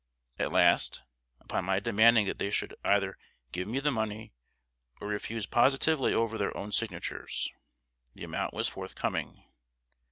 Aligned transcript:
At 0.39 0.51
last, 0.51 1.03
upon 1.41 1.65
my 1.65 1.79
demanding 1.79 2.25
that 2.25 2.39
they 2.39 2.49
should 2.49 2.73
either 2.83 3.19
give 3.51 3.67
me 3.67 3.79
the 3.79 3.91
money, 3.91 4.33
or 4.99 5.07
refuse 5.07 5.45
positively 5.45 6.11
over 6.11 6.39
their 6.39 6.57
own 6.57 6.71
signatures, 6.71 7.51
the 8.15 8.23
amount 8.23 8.51
was 8.51 8.67
forthcoming. 8.67 9.43